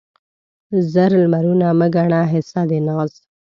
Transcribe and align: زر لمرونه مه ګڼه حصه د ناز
زر 0.91 1.11
لمرونه 1.21 1.67
مه 1.79 1.87
ګڼه 1.95 2.21
حصه 2.31 2.61
د 2.69 2.71
ناز 2.87 3.11